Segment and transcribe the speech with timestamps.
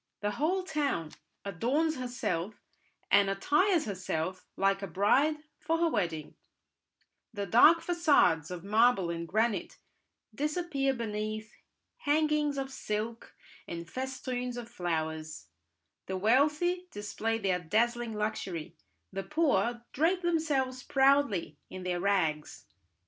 [0.21, 1.11] The whole town
[1.45, 2.55] adorns herself
[3.11, 6.33] and attires herself like a bride for her wedding;
[7.31, 9.77] the dark facades of marble and granite
[10.33, 11.53] disappear beneath
[11.97, 13.35] hangings of silk
[13.67, 15.49] and festoons of flowers;
[16.07, 18.73] the wealthy display their dazzling luxury,
[19.13, 22.65] the poor drape themselves proudly in their rags.